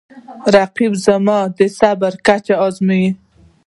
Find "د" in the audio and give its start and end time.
1.57-1.59